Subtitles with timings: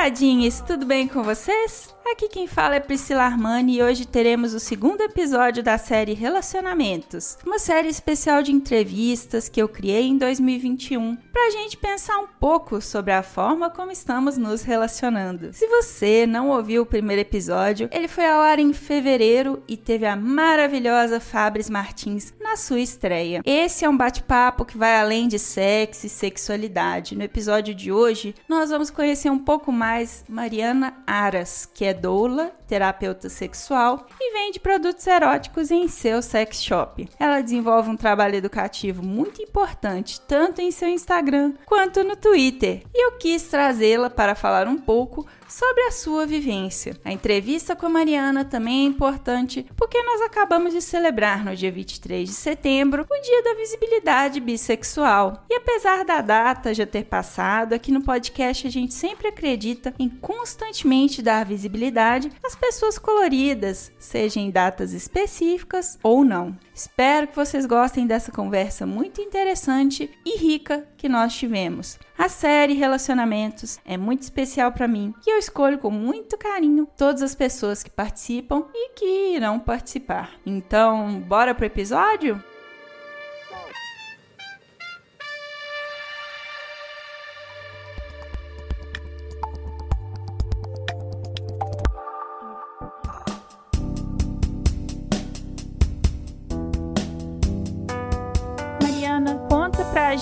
[0.00, 1.94] Taradinhas, tudo bem com vocês?
[2.10, 7.38] Aqui quem fala é Priscila Armani e hoje teremos o segundo episódio da série Relacionamentos,
[7.46, 12.26] uma série especial de entrevistas que eu criei em 2021 para a gente pensar um
[12.26, 15.52] pouco sobre a forma como estamos nos relacionando.
[15.52, 20.04] Se você não ouviu o primeiro episódio, ele foi ao ar em fevereiro e teve
[20.04, 23.40] a maravilhosa Fabris Martins na sua estreia.
[23.44, 27.16] Esse é um bate-papo que vai além de sexo e sexualidade.
[27.16, 32.52] No episódio de hoje, nós vamos conhecer um pouco mais Mariana Aras, que é doula,
[32.70, 37.08] terapeuta sexual e vende produtos eróticos em seu sex shop.
[37.18, 42.84] Ela desenvolve um trabalho educativo muito importante tanto em seu Instagram quanto no Twitter.
[42.94, 46.96] E eu quis trazê-la para falar um pouco sobre a sua vivência.
[47.04, 51.72] A entrevista com a Mariana também é importante porque nós acabamos de celebrar no dia
[51.72, 55.44] 23 de setembro o Dia da Visibilidade Bissexual.
[55.50, 60.08] E apesar da data já ter passado, aqui no podcast a gente sempre acredita em
[60.08, 66.56] constantemente dar visibilidade às pessoas coloridas, seja em datas específicas ou não.
[66.74, 71.98] Espero que vocês gostem dessa conversa muito interessante e rica que nós tivemos.
[72.16, 77.22] A série Relacionamentos é muito especial para mim e eu escolho com muito carinho todas
[77.22, 80.30] as pessoas que participam e que irão participar.
[80.44, 82.42] Então, bora pro episódio?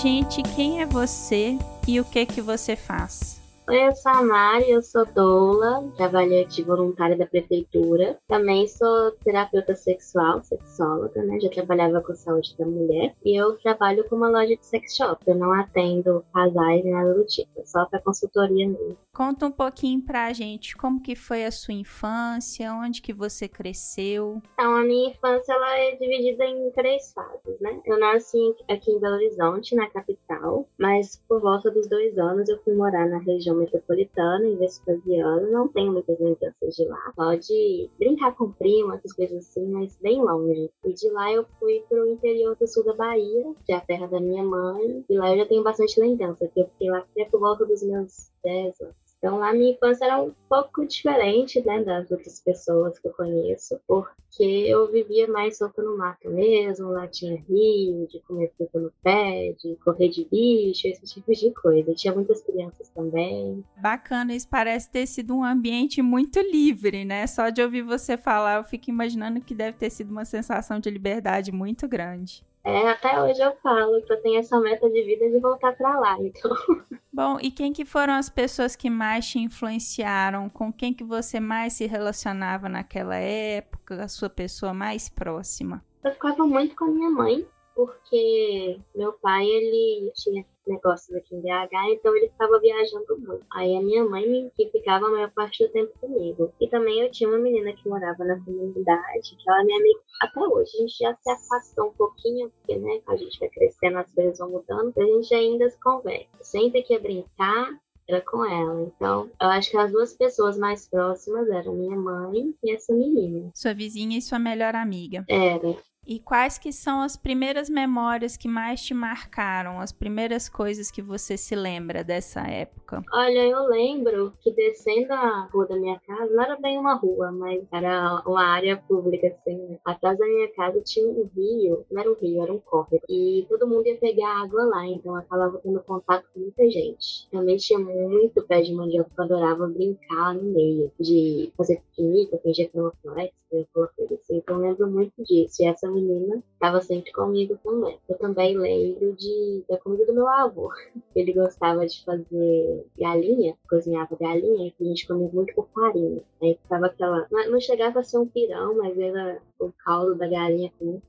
[0.01, 3.38] Gente quem é você e o que que você faz.
[3.69, 8.17] Oi, eu sou a Mari, eu sou doula, trabalho de voluntária da prefeitura.
[8.27, 11.39] Também sou terapeuta sexual, sexóloga, né?
[11.39, 13.13] Já trabalhava com saúde da mulher.
[13.23, 15.23] E eu trabalho com uma loja de sex shop.
[15.27, 18.97] Eu não atendo casais nem nada do tipo, só para consultoria mesmo.
[19.13, 24.41] Conta um pouquinho pra gente como que foi a sua infância, onde que você cresceu.
[24.53, 27.79] Então, a minha infância ela é dividida em três fases, né?
[27.85, 32.57] Eu nasci aqui em Belo Horizonte, na capital, mas por volta dos dois anos eu
[32.63, 37.13] fui morar na região metropolitana, em Vespasiano, não tenho muitas lembranças de lá.
[37.15, 40.69] Pode brincar com primo, essas coisas assim, mas bem longe.
[40.85, 44.07] E de lá eu fui pro interior do sul da Bahia, que é a terra
[44.07, 47.25] da minha mãe, e lá eu já tenho bastante lembrança, porque eu fiquei lá até
[47.25, 49.08] por volta dos meus 10 anos.
[49.19, 53.77] Então lá minha infância era um pouco diferente, né, das outras pessoas que eu conheço,
[53.85, 58.91] porque eu vivia mais solta no mato mesmo, lá tinha rio, de comer fruta no
[59.03, 61.93] pé, de correr de bicho, esse tipo de coisa.
[61.93, 63.63] Tinha muitas crianças também.
[63.77, 67.27] Bacana, isso parece ter sido um ambiente muito livre, né?
[67.27, 70.89] Só de ouvir você falar, eu fico imaginando que deve ter sido uma sensação de
[70.89, 72.47] liberdade muito grande.
[72.63, 75.97] É, até hoje eu falo que eu tenho essa meta de vida de voltar para
[75.99, 76.51] lá, então.
[77.11, 80.49] Bom, e quem que foram as pessoas que mais te influenciaram?
[80.49, 84.03] Com quem que você mais se relacionava naquela época?
[84.03, 85.83] A sua pessoa mais próxima?
[86.03, 87.47] Eu ficava muito com a minha mãe,
[87.79, 93.45] porque meu pai, ele tinha negócios aqui em BH, então ele ficava viajando muito.
[93.53, 96.53] Aí a minha mãe que ficava a maior parte do tempo comigo.
[96.59, 99.99] E também eu tinha uma menina que morava na comunidade, que ela é minha amiga
[100.21, 100.71] até hoje.
[100.75, 104.37] A gente já se afastou um pouquinho, porque né, a gente vai crescendo, as coisas
[104.37, 106.27] vão mudando, a gente ainda se conversa.
[106.41, 107.79] Sempre que ia brincar,
[108.09, 108.91] era com ela.
[108.93, 113.49] Então, eu acho que as duas pessoas mais próximas eram minha mãe e essa menina.
[113.55, 115.23] Sua vizinha e sua melhor amiga.
[115.29, 115.77] Era.
[116.09, 121.03] E quais que são as primeiras memórias que mais te marcaram, as primeiras coisas que
[121.03, 123.03] você se lembra dessa época?
[123.13, 127.31] Olha, eu lembro que descendo a rua da minha casa, não era bem uma rua,
[127.31, 129.55] mas era uma área pública, assim.
[129.55, 129.77] Né?
[129.85, 133.03] Atrás da minha casa tinha um rio, não era um rio, era um córrego.
[133.07, 137.29] E todo mundo ia pegar água lá, então eu acabava tendo contato com muita gente.
[137.29, 142.71] Também tinha muito pé de mandioca, eu adorava brincar no meio, de fazer piquenique, fingir
[142.71, 144.37] que era uma floresta, aquela coisa assim.
[144.37, 145.61] Então eu lembro muito disso.
[145.61, 147.97] E essa menina estava sempre comigo também.
[148.07, 150.69] Eu também lembro de, da comida do meu avô.
[151.15, 156.21] Ele gostava de fazer galinha, cozinhava galinha, e a gente comia muito com farinha.
[156.41, 157.27] Aí ficava aquela.
[157.31, 161.01] Não chegava a ser um pirão, mas era o caldo da galinha com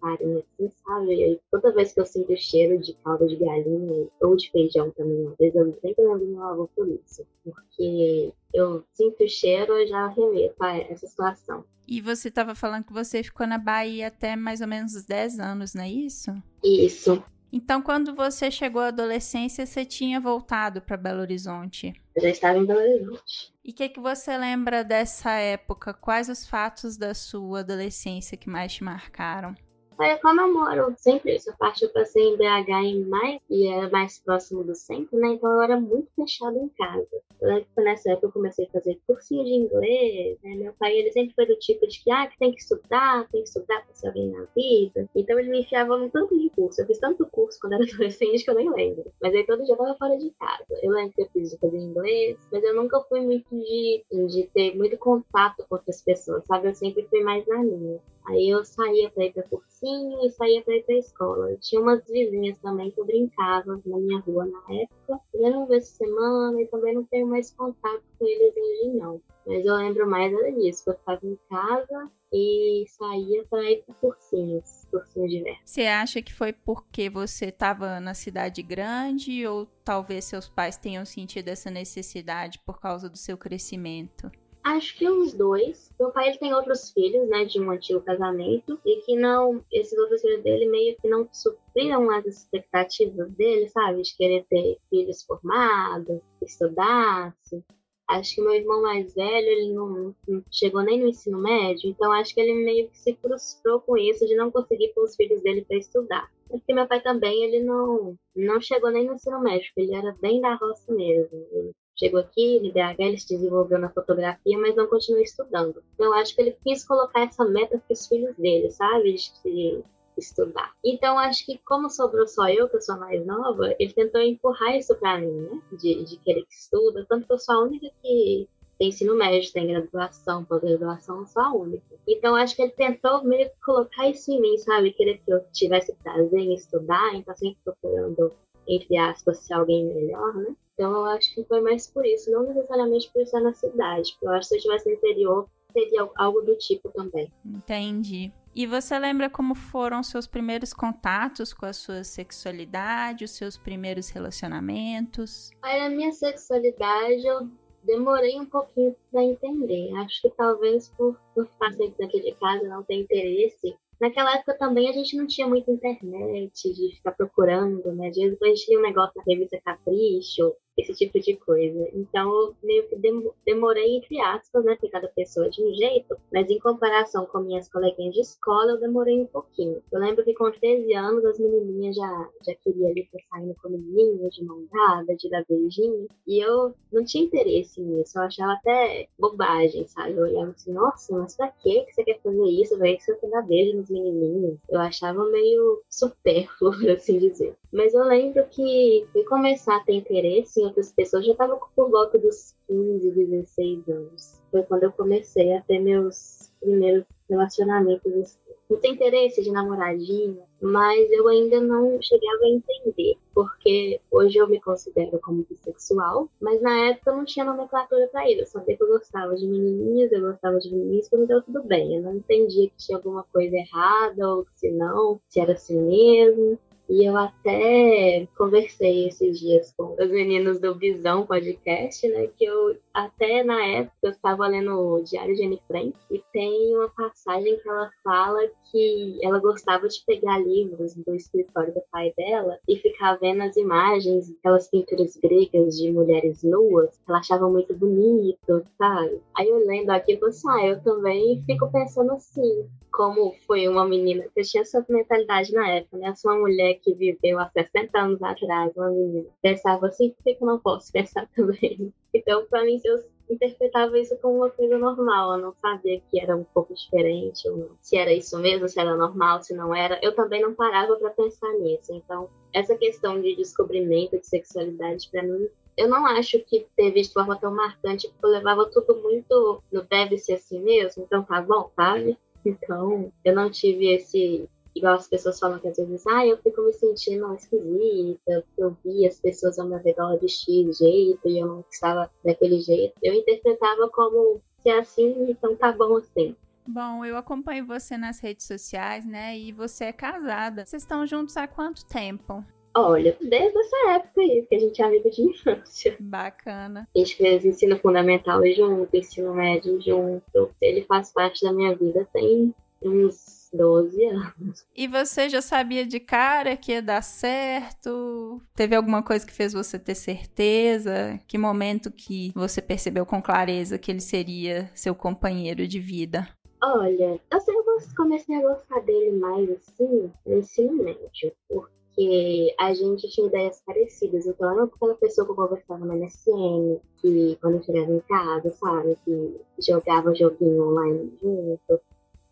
[0.00, 1.14] farinha, assim, sabe?
[1.14, 4.90] E toda vez que eu sinto o cheiro de caldo de galinha ou de feijão
[4.90, 7.26] também, às vezes eu sempre lembro meu avô por isso.
[7.44, 11.64] Porque eu sinto o cheiro, eu já remeto a essa situação.
[11.86, 15.74] E você estava falando que você ficou na Bahia até mais ou menos 10 anos,
[15.74, 16.32] não é isso?
[16.62, 17.22] Isso.
[17.52, 21.94] Então, quando você chegou à adolescência, você tinha voltado para Belo Horizonte?
[22.14, 23.52] Eu já estava em Belo Horizonte.
[23.64, 25.94] E o que, que você lembra dessa época?
[25.94, 29.54] Quais os fatos da sua adolescência que mais te marcaram?
[30.00, 33.06] É, como eu moro sempre, essa parte eu passei em BH em
[33.48, 35.28] e era mais próximo do centro, né?
[35.28, 37.08] Então eu era muito fechada em casa.
[37.40, 40.54] Eu lembro que nessa época eu comecei a fazer cursinho de inglês, né?
[40.56, 43.42] Meu pai, ele sempre foi do tipo de que, ah, que tem que estudar, tem
[43.42, 45.08] que estudar pra ser alguém na vida.
[45.14, 46.80] Então ele me enfiava num tanto de curso.
[46.80, 49.10] Eu fiz tanto curso quando era adolescente que eu nem lembro.
[49.20, 50.78] Mas aí todo dia eu tava fora de casa.
[50.82, 54.46] Eu lembro que eu fiz de fazer inglês, mas eu nunca fui muito de, de
[54.52, 56.68] ter muito contato com outras pessoas, sabe?
[56.68, 57.98] Eu sempre fui mais na minha.
[58.28, 61.50] Aí eu saía pra ir pra cursinho e saía pra ir pra escola.
[61.50, 65.20] Eu tinha umas vizinhas também que eu brincava na minha rua na época.
[65.34, 69.20] Eu não vejo semana e também não tenho mais contato com eles hoje, não.
[69.46, 73.84] Mas eu lembro mais era disso, que eu ficava em casa e saía pra ir
[73.84, 75.62] pra cursinhos, cursinhos diversos.
[75.64, 81.04] Você acha que foi porque você estava na cidade grande ou talvez seus pais tenham
[81.04, 84.30] sentido essa necessidade por causa do seu crescimento?
[84.66, 85.94] Acho que uns dois.
[85.96, 89.96] Meu pai ele tem outros filhos, né, de um antigo casamento, e que não, esses
[89.96, 95.22] outros filhos dele meio que não supriram as expectativas dele, sabe, de querer ter filhos
[95.22, 97.64] formados, estudasse.
[98.08, 102.10] Acho que meu irmão mais velho, ele não, não, chegou nem no ensino médio, então
[102.10, 105.40] acho que ele meio que se frustrou com isso de não conseguir pôr os filhos
[105.42, 106.28] dele para estudar.
[106.50, 110.12] É porque meu pai também, ele não, não chegou nem no ensino médio, ele era
[110.20, 111.46] bem da roça mesmo.
[111.52, 115.82] Ele chegou aqui, no BH, ele se desenvolveu na fotografia, mas não continuou estudando.
[115.94, 119.16] Então, eu acho que ele quis colocar essa meta para os filhos dele, sabe?
[119.44, 119.82] De
[120.16, 120.72] estudar.
[120.84, 124.76] Então, acho que como sobrou só eu, que eu sou mais nova, ele tentou empurrar
[124.76, 125.60] isso para mim, né?
[125.72, 127.06] De, de querer que estuda.
[127.08, 128.48] Tanto que eu sou a única que
[128.78, 131.96] tem ensino médio, tem graduação, pós-graduação, sou a única.
[132.06, 134.92] Então, acho que ele tentou meio que colocar isso em mim, sabe?
[134.92, 138.32] Querer que eu tivesse prazer em estudar, então sempre procurando,
[138.66, 140.54] entre aspas, ser alguém melhor, né?
[140.76, 144.14] Então eu acho que foi mais por isso, não necessariamente por estar na cidade.
[144.20, 147.32] Eu acho que se eu estivesse no interior, seria algo do tipo também.
[147.44, 148.30] Entendi.
[148.54, 154.10] E você lembra como foram seus primeiros contatos com a sua sexualidade, os seus primeiros
[154.10, 155.50] relacionamentos?
[155.62, 157.48] A minha sexualidade eu
[157.82, 159.94] demorei um pouquinho para entender.
[159.96, 163.74] Acho que talvez por, por estar sempre daqui de casa não ter interesse.
[163.98, 168.10] Naquela época também a gente não tinha muita internet de ficar procurando, né?
[168.10, 171.36] De vez em quando a gente lia um negócio na revista Capricho, esse tipo de
[171.36, 171.88] coisa.
[171.92, 172.96] Então, eu meio que
[173.44, 174.74] demorei, entre aspas, né?
[174.74, 178.72] Porque cada pessoa é de um jeito, mas em comparação com minhas coleguinhas de escola,
[178.72, 179.82] eu demorei um pouquinho.
[179.90, 183.68] Eu lembro que com 13 anos, as menininhas já, já queriam ali estar saindo com
[183.68, 188.52] menininhos, de mão dada, de dar beijinho, e eu não tinha interesse nisso, eu achava
[188.52, 190.12] até bobagem, sabe?
[190.12, 192.78] Eu olhava assim, nossa, mas pra que você quer fazer isso?
[192.78, 194.58] Vai que você quer dar beijo nos menininhos.
[194.68, 197.54] Eu achava meio supérfluo, por assim dizer.
[197.72, 201.90] Mas eu lembro que fui começar a ter interesse em outras pessoas, já estava por
[201.90, 204.40] volta dos 15, 16 anos.
[204.50, 208.38] Foi quando eu comecei a ter meus primeiros relacionamentos.
[208.68, 214.48] Não tem interesse de namoradinha, mas eu ainda não chegava a entender, porque hoje eu
[214.48, 218.40] me considero como bissexual, mas na época eu não tinha nomenclatura para isso.
[218.42, 221.96] Eu sabia que eu gostava de menininhas, eu gostava de meninos, então deu tudo bem.
[221.96, 226.58] Eu não entendia que tinha alguma coisa errada, ou se não, se era assim mesmo.
[226.88, 232.28] E eu até conversei esses dias com os meninos do Visão Podcast, né?
[232.36, 236.76] Que eu até na época eu estava lendo o Diário de Anne Frank e tem
[236.76, 238.40] uma passagem que ela fala
[238.70, 243.56] que ela gostava de pegar livros do escritório do pai dela e ficar vendo as
[243.56, 249.20] imagens, aquelas pinturas gregas de mulheres nuas, ela achava muito bonito, sabe?
[249.36, 253.86] Aí eu lendo aqui, eu assim, ah, eu também fico pensando assim, como foi uma
[253.86, 256.14] menina, eu tinha essa mentalidade na época, né?
[256.24, 259.28] Uma mulher que viveu há 60 anos atrás, uma menina.
[259.42, 261.92] Pensava assim, por que eu não posso pensar também?
[262.14, 265.32] Então, para mim, eu interpretava isso como uma coisa normal.
[265.32, 268.96] Eu não sabia que era um pouco diferente, ou se era isso mesmo, se era
[268.96, 270.00] normal, se não era.
[270.02, 271.92] Eu também não parava para pensar nisso.
[271.92, 277.12] Então, essa questão de descobrimento de sexualidade, para mim, eu não acho que teve de
[277.12, 281.42] forma tão marcante, porque eu levava tudo muito no deve ser assim mesmo, então tá
[281.42, 282.16] bom, sabe?
[282.46, 284.48] Então, eu não tive esse.
[284.74, 289.06] Igual as pessoas falam que às vezes, ah, eu fico me sentindo esquisita, eu vi
[289.06, 292.94] as pessoas ao meu redor de X jeito e eu não estava daquele jeito.
[293.02, 296.36] Eu interpretava como se é assim, então tá bom assim.
[296.68, 299.38] Bom, eu acompanho você nas redes sociais, né?
[299.38, 300.66] E você é casada.
[300.66, 302.44] Vocês estão juntos há quanto tempo?
[302.76, 305.96] Olha, desde essa época aí, que a gente é amigo de infância.
[305.98, 306.86] Bacana.
[306.94, 310.50] A gente fez ensino fundamental junto, ensino médio junto.
[310.60, 314.66] Ele faz parte da minha vida tem uns 12 anos.
[314.76, 318.42] E você já sabia de cara que ia dar certo?
[318.54, 321.18] Teve alguma coisa que fez você ter certeza?
[321.26, 326.28] Que momento que você percebeu com clareza que ele seria seu companheiro de vida?
[326.62, 332.74] Olha, eu sempre comecei a gostar dele mais assim no ensino médio, porque porque a
[332.74, 334.26] gente tinha ideias parecidas.
[334.26, 338.98] Então, era aquela pessoa que eu conversava na MSN, que quando chegava em casa, sabe,
[339.02, 341.80] que jogava joguinho online junto.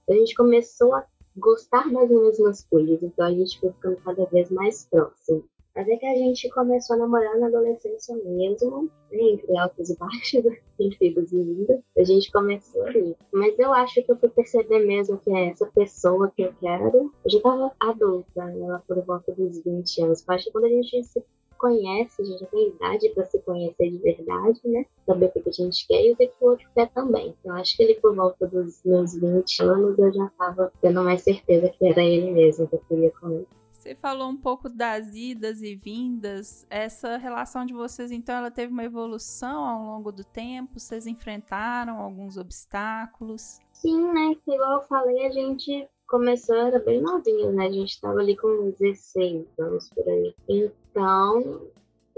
[0.07, 4.51] A gente começou a gostar das mesmas coisas, então a gente foi ficando cada vez
[4.51, 5.43] mais próximo.
[5.75, 9.99] Mas é que a gente começou a namorar na adolescência mesmo, né, entre altos e
[9.99, 10.45] baixos,
[10.79, 11.81] entre idas e vindas.
[11.99, 13.17] A gente começou ali.
[13.33, 17.13] Mas eu acho que eu fui perceber mesmo que é essa pessoa que eu quero.
[17.25, 20.25] Eu já tava adulta, né, por volta dos 20 anos.
[20.27, 21.25] Eu acho que quando a gente se
[21.59, 24.85] conhece, a gente já tem idade para se conhecer de verdade, né?
[25.07, 27.35] Saber o que a gente quer e o que o outro quer também.
[27.45, 31.23] Eu acho que ele, por volta dos meus 20 anos, eu já tava tendo mais
[31.23, 33.47] certeza que era ele mesmo que eu queria com ele.
[33.85, 36.67] Você falou um pouco das idas e vindas.
[36.71, 40.81] Essa relação de vocês, então, ela teve uma evolução ao longo do tempo?
[40.81, 43.61] Vocês enfrentaram alguns obstáculos?
[43.75, 44.35] Sim, né?
[44.49, 47.67] Igual eu falei, a gente começou, era bem novinho, né?
[47.67, 50.35] A gente estava ali com 16 anos por aí.
[50.49, 51.69] Então,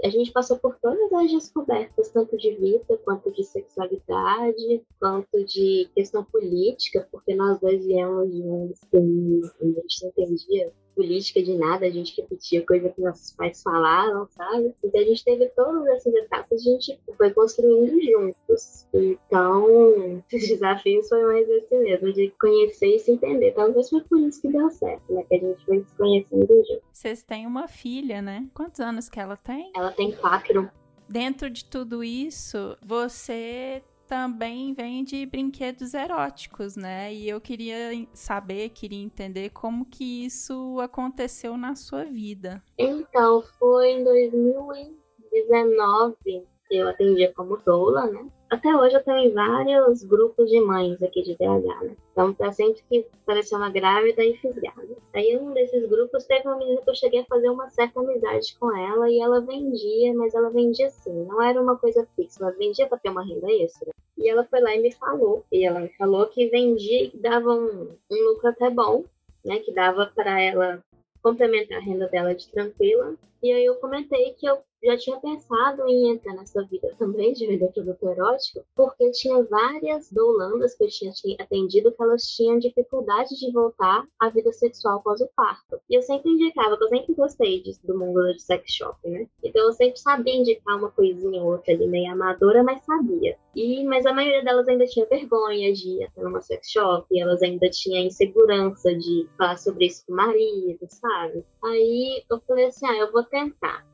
[0.01, 5.89] a gente passou por todas as descobertas, tanto de vida, quanto de sexualidade, quanto de
[5.93, 11.85] questão política, porque nós dois viemos de um que a gente entendia política de nada,
[11.85, 14.73] a gente repetia coisa que nossos pais falaram, sabe?
[14.83, 18.87] Então a gente teve todas essas etapas, a gente foi construindo juntos.
[18.91, 23.51] Então, os desafios foi mais esse mesmo, de conhecer e se entender.
[23.51, 25.23] Talvez foi por isso que deu certo, né?
[25.29, 26.81] Que a gente foi se conhecendo juntos.
[26.91, 28.47] Vocês têm uma filha, né?
[28.55, 29.71] Quantos anos que ela tem?
[29.75, 30.69] Ela tem quatro.
[31.07, 37.13] Dentro de tudo isso, você também vende brinquedos eróticos, né?
[37.13, 42.63] E eu queria saber, queria entender como que isso aconteceu na sua vida.
[42.77, 48.29] Então, foi em 2019 eu atendia como doula, né?
[48.49, 51.97] Até hoje eu tenho vários grupos de mães aqui de BH, né?
[52.13, 54.95] Então, pra sempre que apareceu uma grávida e fiz grávida.
[55.13, 58.55] Aí, um desses grupos teve uma menina que eu cheguei a fazer uma certa amizade
[58.57, 62.53] com ela e ela vendia, mas ela vendia assim, não era uma coisa fixa, ela
[62.53, 63.91] vendia pra ter uma renda extra.
[64.17, 65.43] E ela foi lá e me falou.
[65.51, 69.03] E ela me falou que vendia e dava um, um lucro até bom,
[69.43, 69.59] né?
[69.59, 70.81] Que dava para ela
[71.21, 73.13] complementar a renda dela de tranquila.
[73.41, 77.47] E aí eu comentei que eu já tinha pensado em entrar nessa vida também de
[77.47, 83.35] vender produto erótico, porque tinha várias doulandas que eu tinha atendido que elas tinham dificuldade
[83.35, 85.79] de voltar à vida sexual após o parto.
[85.89, 89.27] E eu sempre indicava, eu sempre gostei disso, do mundo de sex shop, né?
[89.43, 93.37] Então eu sempre sabia indicar uma coisinha ou outra ali meio amadora, mas sabia.
[93.55, 97.41] E, mas a maioria delas ainda tinha vergonha de ir até numa sex shop, elas
[97.41, 101.43] ainda tinham insegurança de falar sobre isso com o marido, sabe?
[101.63, 103.23] Aí eu falei assim, ah, eu vou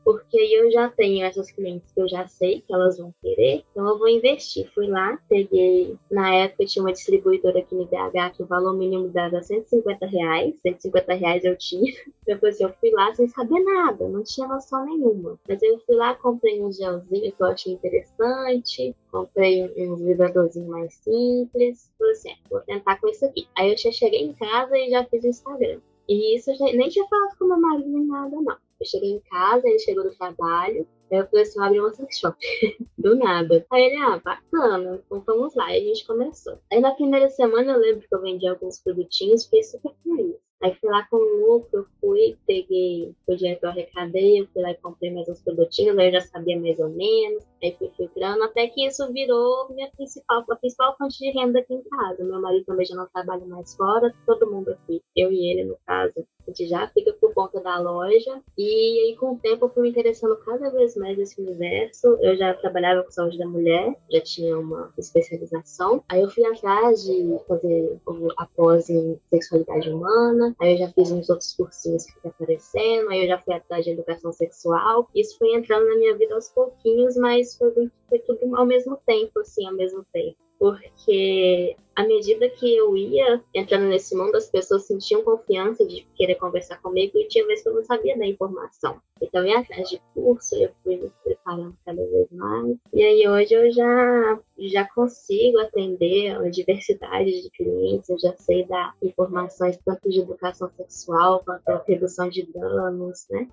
[0.04, 3.88] porque eu já tenho essas clientes que eu já sei que elas vão querer, então
[3.88, 4.70] eu vou investir.
[4.74, 9.08] Fui lá, peguei, na época tinha uma distribuidora aqui no BH que o valor mínimo
[9.08, 11.92] dava 150 reais, 150 reais eu tinha.
[12.26, 15.38] Depois eu fui lá sem saber nada, não tinha noção nenhuma.
[15.48, 20.94] Mas eu fui lá, comprei um gelzinho que eu achei interessante, comprei uns vibradorzinhos mais
[20.94, 23.48] simples, falei assim, é, vou tentar com isso aqui.
[23.56, 25.80] Aí eu já cheguei em casa e já fiz o Instagram.
[26.08, 28.56] E isso eu já, nem tinha falado com meu marido nem nada, não.
[28.80, 32.18] Eu cheguei em casa, ele chegou do trabalho, aí eu falei assim, abrir uma sex
[32.18, 32.36] shop.
[33.04, 33.64] do nada.
[33.70, 35.66] Aí ele, ah, bacana, então vamos lá.
[35.66, 36.58] Aí a gente começou.
[36.72, 40.36] Aí na primeira semana eu lembro que eu vendi alguns produtinhos, fiquei super feliz.
[40.62, 44.46] Aí fui lá com o lucro, eu fui, peguei o dinheiro que eu arrecadei, eu
[44.46, 47.76] fui lá e comprei mais uns produtinhos, aí eu já sabia mais ou menos, aí
[47.76, 51.82] fui filtrando, até que isso virou minha principal, a principal fonte de renda aqui em
[51.82, 52.24] casa.
[52.24, 55.76] Meu marido também já não trabalha mais fora, todo mundo aqui, eu e ele no
[55.86, 58.40] caso, a gente já fica por conta da loja.
[58.56, 62.18] E aí, com o tempo, eu fui me interessando cada vez mais nesse universo.
[62.20, 66.02] Eu já trabalhava com saúde da mulher, já tinha uma especialização.
[66.08, 67.98] Aí eu fui atrás de fazer
[68.38, 70.54] a pós em sexualidade humana.
[70.60, 73.10] Aí eu já fiz uns outros cursinhos que estão aparecendo.
[73.10, 75.08] Aí eu já fui atrás de educação sexual.
[75.14, 77.72] Isso foi entrando na minha vida aos pouquinhos, mas foi,
[78.08, 83.42] foi tudo ao mesmo tempo, assim, ao mesmo tempo porque à medida que eu ia
[83.52, 87.68] entrando nesse mundo, as pessoas sentiam confiança de querer conversar comigo e tinha vezes que
[87.68, 88.98] eu não sabia da informação.
[89.20, 92.78] Então, ia atrás de curso, eu fui me preparando cada vez mais.
[92.94, 98.64] E aí, hoje eu já já consigo atender a diversidade de clientes, eu já sei
[98.66, 103.48] dar informações tanto de educação sexual quanto redução de danos, né,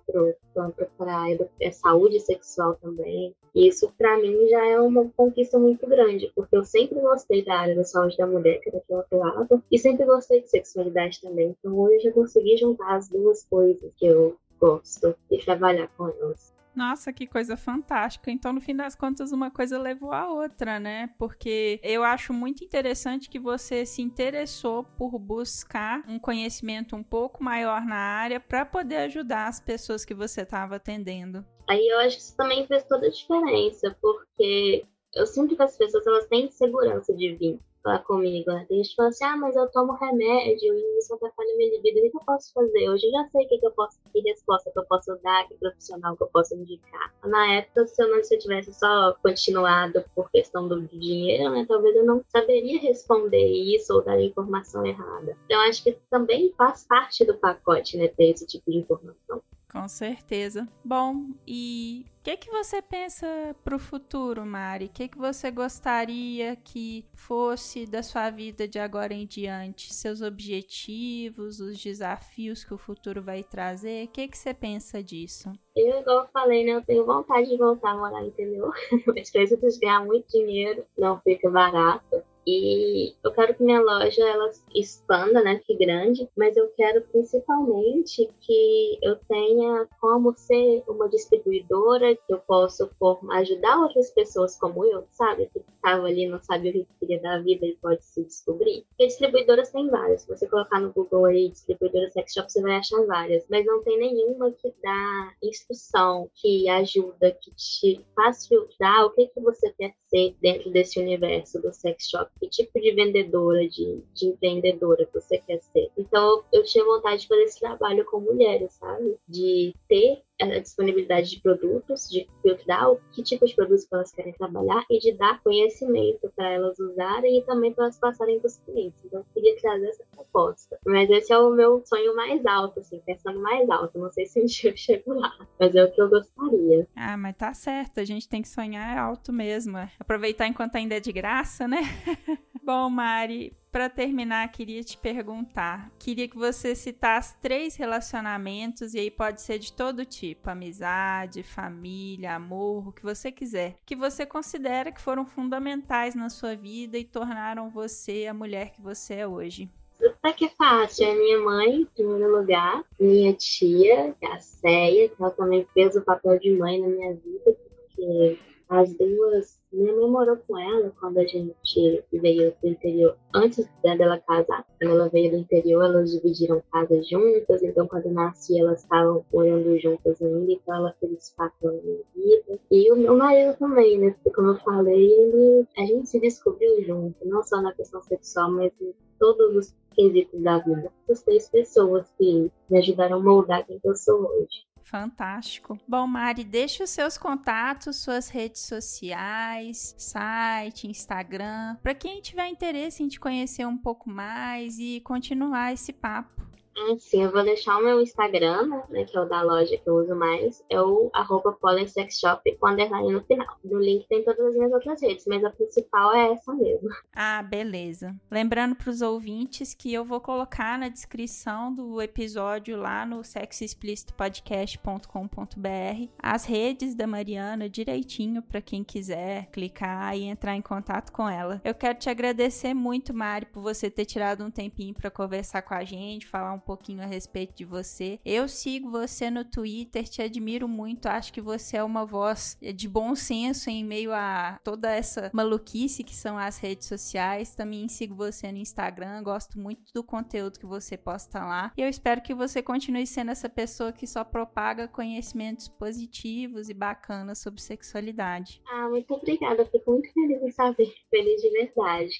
[0.54, 1.26] quanto para
[1.64, 3.36] a saúde sexual também.
[3.54, 7.56] E isso, para mim, já é uma conquista muito grande, porque eu sempre gostei da
[7.56, 11.20] área da saúde da mulher, que era que eu atuava, e sempre gostei de sexualidade
[11.20, 11.56] também.
[11.60, 16.54] Então, hoje eu consegui juntar as duas coisas que eu gosto e trabalhar com elas.
[16.76, 18.32] Nossa, que coisa fantástica.
[18.32, 21.10] Então, no fim das contas, uma coisa levou a outra, né?
[21.18, 27.44] Porque eu acho muito interessante que você se interessou por buscar um conhecimento um pouco
[27.44, 31.46] maior na área para poder ajudar as pessoas que você estava atendendo.
[31.68, 34.86] Aí eu acho que isso também fez toda a diferença, porque
[35.16, 38.52] eu sinto que as pessoas elas têm segurança de vir falar comigo.
[38.70, 42.00] Gente que fala assim, ah, mas eu tomo remédio e isso atrapalha minha libido.
[42.00, 42.90] O que eu posso fazer?
[42.90, 45.56] Hoje eu já sei o que, eu posso, que resposta que eu posso dar, que
[45.56, 47.14] profissional que eu posso indicar.
[47.24, 51.66] Na época, se eu não se eu tivesse só continuado por questão do dinheiro, né,
[51.68, 55.38] talvez eu não saberia responder isso ou dar a informação errada.
[55.46, 59.42] Então, acho que também faz parte do pacote, né, ter esse tipo de informação.
[59.72, 60.68] Com certeza.
[60.84, 63.26] Bom, e o que, que você pensa
[63.64, 64.88] para o futuro, Mari?
[64.88, 69.94] O que, que você gostaria que fosse da sua vida de agora em diante?
[69.94, 74.06] Seus objetivos, os desafios que o futuro vai trazer?
[74.06, 75.54] O que, que você pensa disso?
[75.74, 76.74] Eu, igual eu falei, né?
[76.74, 78.70] Eu tenho vontade de voltar a morar, entendeu?
[79.16, 82.22] Mas precisa ganhar muito dinheiro, não fica barato.
[82.46, 88.30] E eu quero que minha loja ela expanda, né, que grande, mas eu quero principalmente
[88.40, 92.90] que eu tenha como ser uma distribuidora, que eu possa
[93.32, 97.40] ajudar outras pessoas como eu, sabe, que estava ali não sabe o que queria da
[97.40, 98.86] vida e pode se descobrir.
[98.90, 100.22] Porque distribuidoras tem várias.
[100.22, 103.84] Se você colocar no Google aí distribuidora sex shop, você vai achar várias, mas não
[103.84, 109.72] tem nenhuma que dá instrução, que ajuda, que te faz filtrar o que que você
[109.78, 109.94] quer
[110.42, 115.62] dentro desse universo do sex shop que tipo de vendedora, de, de empreendedora você quer
[115.62, 115.90] ser.
[115.98, 119.18] Então, eu tinha vontade de fazer esse trabalho com mulheres, sabe?
[119.28, 122.82] De ter a disponibilidade de produtos, de filtrar
[123.12, 127.40] que tipo de produtos que elas querem trabalhar e de dar conhecimento para elas usarem
[127.40, 129.04] e também para elas passarem para os clientes.
[129.06, 130.80] Então, eu queria trazer essa proposta.
[130.86, 134.00] Mas esse é o meu sonho mais alto, assim, pensando mais alto.
[134.00, 136.88] Não sei se um dia eu chego lá, mas é o que eu gostaria.
[136.96, 139.78] Ah, mas tá certo, a gente tem que sonhar alto mesmo.
[140.00, 141.82] Aproveitar enquanto ainda é de graça, né?
[142.74, 145.92] Bom, Mari, para terminar, queria te perguntar.
[146.00, 152.34] Queria que você citasse três relacionamentos, e aí pode ser de todo tipo: amizade, família,
[152.34, 157.04] amor, o que você quiser, que você considera que foram fundamentais na sua vida e
[157.04, 159.70] tornaram você a mulher que você é hoje.
[160.02, 161.08] Até que é fácil.
[161.08, 166.06] É minha mãe, em primeiro lugar, minha tia, a Céia, que ela também fez o
[166.06, 168.40] papel de mãe na minha vida, porque
[168.72, 173.18] as duas minha mãe morou com ela quando a gente veio do interior.
[173.34, 177.64] Antes dela casar, quando ela veio do interior, elas dividiram casa juntas.
[177.64, 180.52] Então, quando nasci, elas estavam morando juntas ainda.
[180.52, 182.60] Então, ela fez quatro anos de vida.
[182.70, 184.12] E o meu marido também, né?
[184.12, 187.16] Porque, como eu falei, ele, a gente se descobriu junto.
[187.26, 190.92] Não só na questão sexual, mas em todos os quesitos da vida.
[191.08, 194.66] Essas três pessoas que me ajudaram a moldar quem eu sou hoje.
[194.84, 195.80] Fantástico.
[195.88, 203.04] Bom, Mari, deixe os seus contatos, suas redes sociais, site, Instagram, para quem tiver interesse
[203.04, 206.51] em te conhecer um pouco mais e continuar esse papo.
[206.78, 209.90] Ah, sim, eu vou deixar o meu Instagram, né, que é o da loja que
[209.90, 213.48] eu uso mais, é o arroba polysexshop com underline no final.
[213.64, 216.90] No link tem todas as minhas outras redes, mas a principal é essa mesmo.
[217.14, 218.16] Ah, beleza.
[218.30, 226.10] Lembrando para os ouvintes que eu vou colocar na descrição do episódio lá no sexoexplicitopodcast.com.br
[226.22, 231.62] as redes da Mariana direitinho para quem quiser clicar e entrar em contato com ela.
[231.64, 235.74] Eu quero te agradecer muito, Mari, por você ter tirado um tempinho para conversar com
[235.74, 238.18] a gente, falar um pouquinho a respeito de você.
[238.24, 242.88] Eu sigo você no Twitter, te admiro muito, acho que você é uma voz de
[242.88, 247.54] bom senso em meio a toda essa maluquice que são as redes sociais.
[247.54, 251.74] Também sigo você no Instagram, gosto muito do conteúdo que você posta lá.
[251.76, 256.74] E eu espero que você continue sendo essa pessoa que só propaga conhecimentos positivos e
[256.74, 258.62] bacanas sobre sexualidade.
[258.72, 259.66] Ah, muito obrigada.
[259.66, 260.94] Fico muito feliz em saber.
[261.10, 262.16] Feliz de verdade.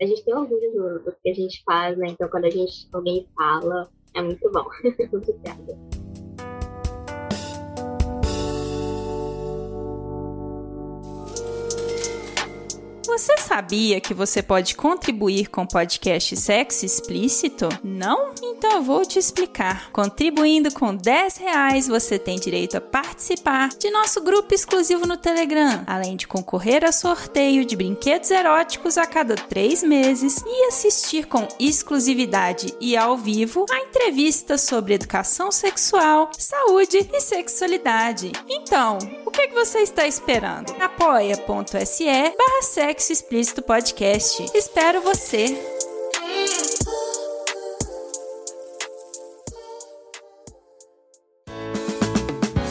[0.00, 2.06] A gente tem orgulho do, do que a gente faz, né?
[2.10, 4.66] Então, quando a gente alguém fala, é muito bom.
[5.12, 5.97] Obrigada.
[13.18, 17.68] Você sabia que você pode contribuir com o podcast Sexo Explícito?
[17.82, 18.32] Não?
[18.40, 19.90] Então eu vou te explicar.
[19.90, 25.82] Contribuindo com 10 reais, você tem direito a participar de nosso grupo exclusivo no Telegram,
[25.84, 31.48] além de concorrer a sorteio de brinquedos eróticos a cada três meses e assistir com
[31.58, 38.30] exclusividade e ao vivo a entrevistas sobre educação sexual, saúde e sexualidade.
[38.48, 40.72] Então, o que, é que você está esperando?
[40.80, 44.44] apoia.se barra sexo explícito podcast.
[44.54, 45.46] Espero você!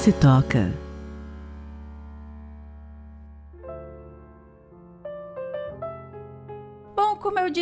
[0.03, 0.86] Se toca.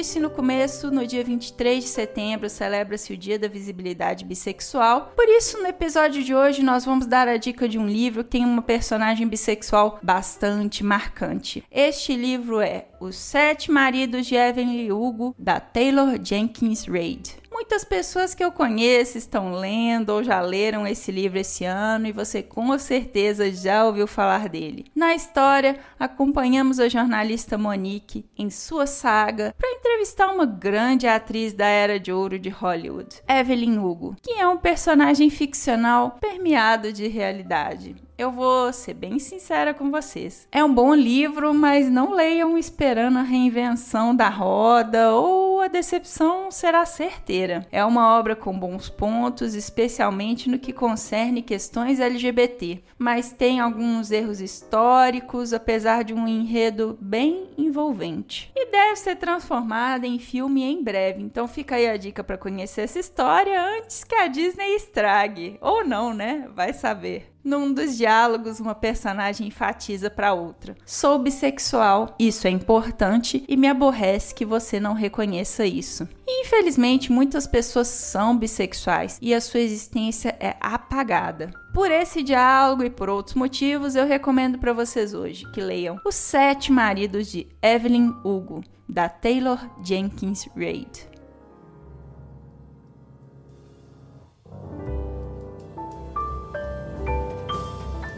[0.06, 5.12] Disse no começo, no dia 23 de setembro celebra-se o Dia da Visibilidade Bissexual.
[5.16, 8.30] Por isso, no episódio de hoje, nós vamos dar a dica de um livro que
[8.30, 11.64] tem uma personagem bissexual bastante marcante.
[11.72, 17.38] Este livro é Os Sete Maridos de Evelyn Hugo, da Taylor Jenkins Reid.
[17.66, 22.12] Muitas pessoas que eu conheço estão lendo ou já leram esse livro esse ano e
[22.12, 24.86] você com certeza já ouviu falar dele.
[24.96, 31.66] Na história, acompanhamos a jornalista Monique em sua saga para entrevistar uma grande atriz da
[31.66, 37.96] era de ouro de Hollywood, Evelyn Hugo, que é um personagem ficcional permeado de realidade.
[38.18, 40.48] Eu vou ser bem sincera com vocês.
[40.50, 46.52] É um bom livro, mas não leiam esperando a reinvenção da roda ou a decepção
[46.52, 47.68] será certeira.
[47.72, 54.12] É uma obra com bons pontos, especialmente no que concerne questões LGBT, mas tem alguns
[54.12, 58.52] erros históricos, apesar de um enredo bem envolvente.
[58.56, 62.82] E deve ser transformada em filme em breve, então fica aí a dica para conhecer
[62.82, 65.58] essa história antes que a Disney estrague.
[65.60, 66.48] Ou não, né?
[66.54, 67.35] Vai saber.
[67.46, 73.68] Num dos diálogos, uma personagem enfatiza para outra: Sou bissexual, isso é importante e me
[73.68, 76.10] aborrece que você não reconheça isso.
[76.28, 81.52] Infelizmente, muitas pessoas são bissexuais e a sua existência é apagada.
[81.72, 86.16] Por esse diálogo e por outros motivos, eu recomendo para vocês hoje que leiam Os
[86.16, 91.15] Sete Maridos de Evelyn Hugo, da Taylor Jenkins Reid.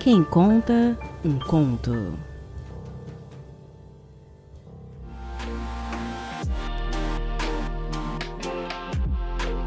[0.08, 2.18] Quem conta um conto.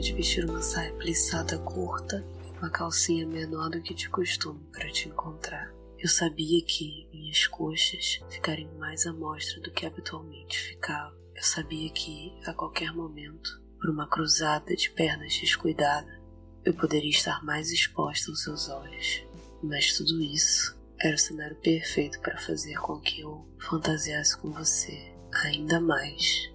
[0.00, 4.90] De vestir uma saia plissada curta e uma calcinha menor do que de costume para
[4.90, 5.72] te encontrar.
[5.98, 11.16] Eu sabia que minhas coxas ficariam mais à mostra do que habitualmente ficavam.
[11.34, 16.20] Eu sabia que, a qualquer momento, por uma cruzada de pernas descuidada,
[16.64, 19.24] eu poderia estar mais exposta aos seus olhos.
[19.62, 25.12] Mas tudo isso era o cenário perfeito para fazer com que eu fantasiasse com você
[25.44, 26.50] ainda mais.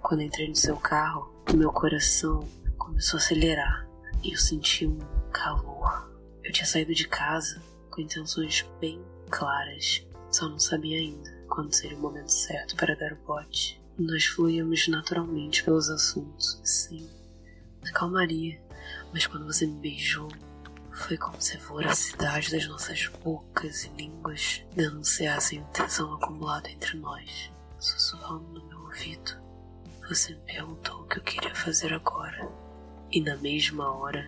[0.00, 2.48] Quando entrei no seu carro, meu coração
[2.92, 3.88] começou a acelerar
[4.22, 4.98] e eu senti um
[5.32, 6.12] calor.
[6.44, 11.96] Eu tinha saído de casa com intenções bem claras, só não sabia ainda quando seria
[11.96, 13.82] o momento certo para dar o bote.
[13.98, 17.08] Nós fluíamos naturalmente pelos assuntos, sim,
[17.82, 18.60] na calmaria,
[19.10, 20.28] mas quando você me beijou,
[20.92, 26.98] foi como se a voracidade das nossas bocas e línguas denunciassem o tesão acumulado entre
[26.98, 27.50] nós.
[27.78, 29.32] sussurrando no meu ouvido.
[30.08, 32.61] Você me perguntou o que eu queria fazer agora.
[33.12, 34.26] E na mesma hora,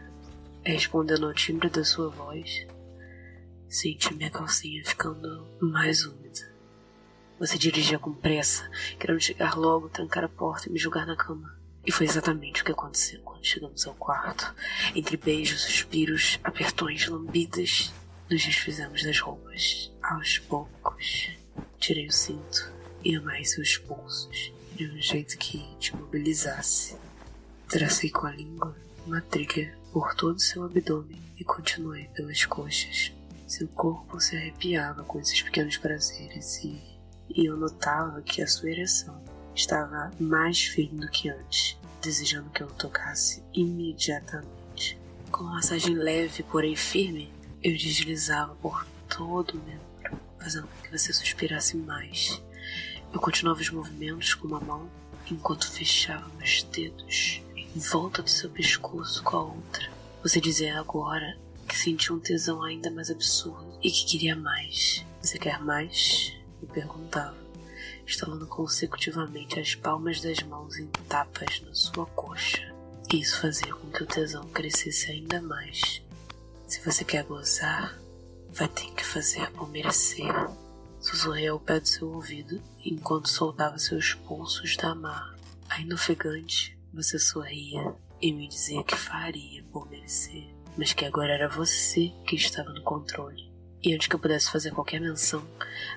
[0.62, 2.66] respondendo ao timbre da sua voz,
[3.66, 6.52] senti minha calcinha ficando mais úmida.
[7.40, 8.70] Você dirigia com pressa,
[9.00, 11.58] querendo chegar logo, trancar a porta e me jogar na cama.
[11.86, 14.54] E foi exatamente o que aconteceu quando chegamos ao quarto.
[14.94, 17.90] Entre beijos, suspiros, apertões, lambidas,
[18.30, 19.90] nos desfizemos das roupas.
[20.02, 21.30] Aos poucos,
[21.78, 22.70] tirei o cinto
[23.02, 26.98] e amarrei seus pulsos de um jeito que te mobilizasse.
[27.68, 33.12] Tracei com a língua uma trilha por todo seu abdômen e continuei pelas coxas.
[33.46, 36.80] Seu corpo se arrepiava com esses pequenos prazeres e,
[37.28, 39.22] e eu notava que a sua ereção
[39.54, 44.98] estava mais firme do que antes, desejando que eu tocasse imediatamente.
[45.30, 50.96] Com uma massagem leve, porém firme, eu deslizava por todo o membro, fazendo com que
[50.98, 52.42] você suspirasse mais.
[53.12, 54.88] Eu continuava os movimentos com uma mão,
[55.30, 57.43] enquanto fechava meus dedos
[57.74, 59.90] em volta do seu pescoço com a outra.
[60.22, 65.04] Você dizia agora que sentia um tesão ainda mais absurdo e que queria mais.
[65.20, 66.32] Você quer mais?
[66.62, 67.44] Eu perguntava
[68.06, 72.72] instalando consecutivamente as palmas das mãos em tapas na sua coxa.
[73.12, 76.02] Isso fazia com que o tesão crescesse ainda mais.
[76.66, 77.98] Se você quer gozar,
[78.50, 80.32] vai ter que fazer por merecer.
[81.00, 85.34] Sussurrei ao pé do seu ouvido enquanto soltava seus pulsos da mar.
[85.68, 91.48] Ainda ofegante, você sorria e me dizia que faria por merecer, mas que agora era
[91.48, 93.52] você que estava no controle.
[93.82, 95.46] E antes que eu pudesse fazer qualquer menção,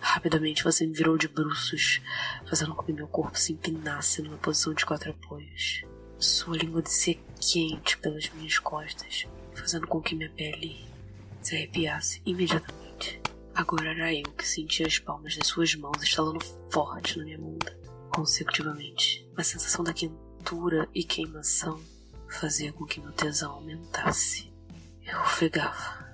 [0.01, 2.01] rapidamente você me virou de bruços,
[2.45, 5.86] fazendo com que meu corpo se empinasse numa posição de quatro apoios.
[6.19, 10.86] Sua língua descia quente pelas minhas costas, fazendo com que minha pele
[11.41, 13.21] se arrepiasse imediatamente.
[13.55, 17.79] Agora era eu que sentia as palmas das suas mãos estalando forte na minha bunda,
[18.10, 19.25] consecutivamente.
[19.38, 20.26] A sensação da quentura
[20.95, 21.77] e queimação
[22.29, 24.49] fazia com que meu tesão aumentasse.
[25.05, 26.07] Eu ofegava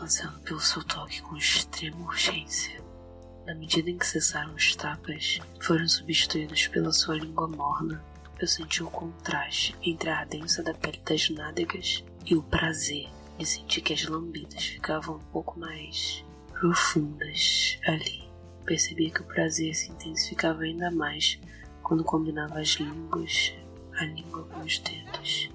[0.00, 2.80] ansiando pelo seu toque com extrema urgência.
[3.44, 8.04] Na medida em que cessaram os tapas, foram substituídos pela sua língua morna.
[8.38, 13.44] Eu senti o contraste entre a ardência da pele das nádegas e o prazer de
[13.44, 18.22] sentir que as lambidas ficavam um pouco mais profundas ali.
[18.64, 21.40] Percebi que o prazer se intensificava ainda mais
[21.82, 23.52] quando combinava as línguas,
[23.98, 25.50] a língua com os dedos.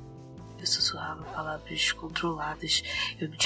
[0.59, 2.83] Eu sussurrava palavras descontroladas,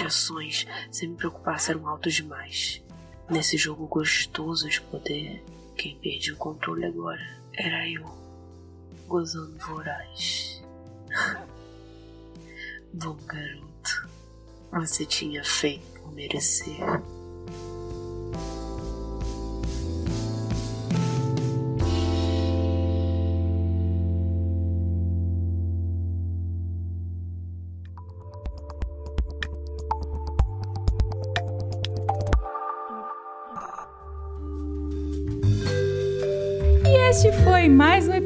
[0.09, 2.81] sons sem me preocupar se eram altos demais.
[3.29, 5.43] Nesse jogo gostoso de poder,
[5.75, 8.05] quem perdia o controle agora era eu,
[9.07, 10.61] gozando voraz.
[12.93, 14.09] Bom garoto,
[14.71, 16.79] você tinha feito por merecer.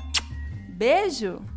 [0.71, 1.54] Beijo!